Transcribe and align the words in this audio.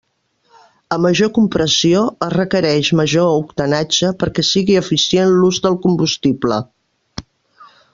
A 0.95 0.97
major 1.03 1.29
compressió 1.35 1.99
es 2.29 2.33
requereix 2.37 2.91
major 3.01 3.29
octanatge 3.45 4.13
perquè 4.25 4.49
sigui 4.53 4.83
eficient 4.85 5.33
l'ús 5.39 5.65
del 5.69 5.83
combustible. 5.89 6.63